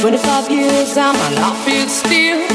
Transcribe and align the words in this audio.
25 0.00 0.50
years 0.50 0.96
and 0.96 1.18
my 1.18 1.28
life 1.30 1.68
is 1.68 1.90
still 1.90 2.46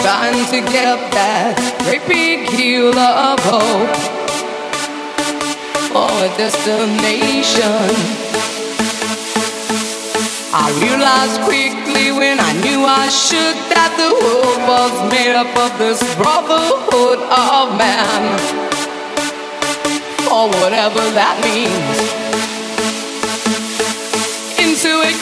trying 0.00 0.46
to 0.46 0.60
get 0.72 1.12
that 1.12 1.54
great 1.82 2.06
big 2.06 2.48
hill 2.50 2.96
of 2.96 3.38
hope 3.44 3.96
for 5.90 6.08
a 6.24 6.28
destination. 6.38 8.39
I 10.52 10.66
realized 10.82 11.42
quickly 11.46 12.10
when 12.10 12.40
I 12.40 12.52
knew 12.58 12.82
I 12.82 13.06
should 13.06 13.54
that 13.70 13.94
the 13.94 14.10
world 14.18 14.58
was 14.66 14.90
made 15.06 15.30
up 15.30 15.46
of 15.54 15.78
this 15.78 16.02
brotherhood 16.18 17.22
of 17.22 17.78
man, 17.78 18.34
or 20.26 20.50
whatever 20.58 21.06
that 21.14 21.38
means. 21.46 22.02
Into 24.58 24.90
a 24.90 25.14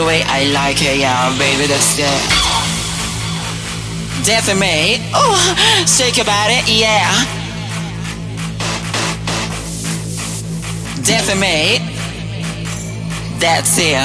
the 0.00 0.06
way 0.06 0.22
I 0.24 0.46
like 0.54 0.78
it, 0.80 0.96
yeah, 0.96 1.28
baby, 1.36 1.66
that's 1.66 1.98
it. 1.98 2.22
Definitely, 4.24 5.02
oh, 5.12 5.34
shake 5.84 6.22
about 6.22 6.48
it, 6.48 6.64
yeah. 6.70 7.10
Definitely, 11.02 11.82
that's 13.42 13.76
it. 13.76 13.98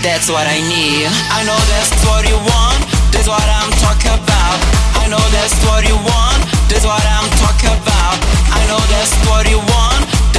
That's 0.00 0.30
what 0.30 0.46
I 0.46 0.62
need. 0.70 1.10
I 1.34 1.42
know 1.42 1.58
that's 1.74 1.90
what 2.06 2.22
you 2.22 2.38
want. 2.38 2.80
That's 3.10 3.26
what 3.26 3.42
I'm 3.42 3.72
talking 3.82 4.14
about. 4.14 4.58
I 5.02 5.10
know 5.10 5.24
that's 5.34 5.58
what 5.66 5.82
you 5.84 5.96
want. 5.96 6.40
That's 6.70 6.86
what 6.86 7.02
I'm 7.02 7.28
talking 7.42 7.74
about. 7.82 8.16
I 8.54 8.62
know 8.70 8.80
that's 8.88 9.12
what 9.26 9.50
you 9.50 9.58
want 9.58 9.87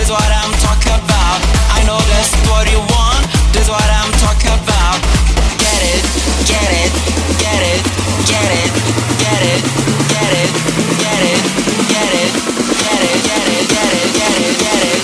this 0.09 0.17
what 0.17 0.31
I'm. 0.31 0.49
I 1.77 1.83
know 1.85 1.99
that's 2.09 2.33
what 2.49 2.65
you 2.71 2.79
want, 2.79 3.29
this 3.53 3.69
what 3.69 3.77
I'm 3.77 4.11
talking 4.17 4.49
about. 4.57 4.97
Get 5.61 5.81
it, 5.85 6.01
get 6.49 6.69
it, 6.81 6.91
get 7.37 7.61
it, 7.61 7.81
get 8.25 8.49
it, 8.57 8.71
get 9.21 9.41
it, 9.45 9.61
get 10.09 10.33
it, 10.33 10.49
get 10.97 11.19
it, 11.21 11.41
get 11.89 12.09
it, 12.09 12.31
get 12.81 13.03
it, 13.05 13.19
get 13.21 13.45
it, 13.53 13.67
get 13.69 14.33
it, 14.41 14.59
get 14.59 14.93
it. 14.93 14.98